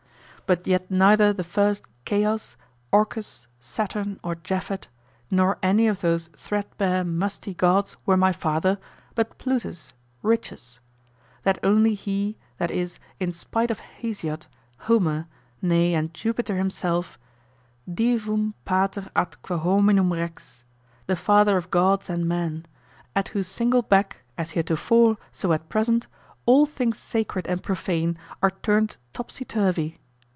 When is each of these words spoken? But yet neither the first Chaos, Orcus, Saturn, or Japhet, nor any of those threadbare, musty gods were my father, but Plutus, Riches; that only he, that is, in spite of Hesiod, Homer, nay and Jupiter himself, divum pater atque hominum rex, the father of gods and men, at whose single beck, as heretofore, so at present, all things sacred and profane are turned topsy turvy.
But 0.47 0.67
yet 0.67 0.91
neither 0.91 1.31
the 1.31 1.45
first 1.45 1.83
Chaos, 2.03 2.57
Orcus, 2.91 3.47
Saturn, 3.61 4.19
or 4.21 4.35
Japhet, 4.35 4.89
nor 5.29 5.57
any 5.63 5.87
of 5.87 6.01
those 6.01 6.29
threadbare, 6.35 7.05
musty 7.05 7.53
gods 7.53 7.95
were 8.05 8.17
my 8.17 8.33
father, 8.33 8.77
but 9.15 9.37
Plutus, 9.37 9.93
Riches; 10.21 10.81
that 11.43 11.57
only 11.63 11.93
he, 11.95 12.35
that 12.57 12.69
is, 12.69 12.99
in 13.17 13.31
spite 13.31 13.71
of 13.71 13.79
Hesiod, 13.79 14.47
Homer, 14.79 15.27
nay 15.61 15.93
and 15.93 16.13
Jupiter 16.13 16.57
himself, 16.57 17.17
divum 17.89 18.51
pater 18.65 19.09
atque 19.15 19.57
hominum 19.57 20.11
rex, 20.11 20.65
the 21.07 21.15
father 21.15 21.55
of 21.55 21.71
gods 21.71 22.09
and 22.09 22.27
men, 22.27 22.65
at 23.15 23.29
whose 23.29 23.47
single 23.47 23.83
beck, 23.83 24.17
as 24.37 24.51
heretofore, 24.51 25.15
so 25.31 25.53
at 25.53 25.69
present, 25.69 26.07
all 26.45 26.65
things 26.65 26.97
sacred 26.99 27.47
and 27.47 27.63
profane 27.63 28.17
are 28.43 28.51
turned 28.51 28.97
topsy 29.13 29.45
turvy. 29.45 29.97